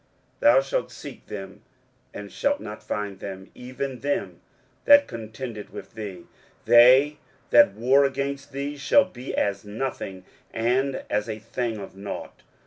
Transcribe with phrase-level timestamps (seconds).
[0.39, 1.61] 23:041:012 Thou shalt seek them,
[2.11, 4.39] and shalt not find them, even them
[4.85, 6.23] that contended with thee:
[6.65, 7.17] they
[7.51, 12.41] that war against thee shall be as nothing, and as a thing of nought.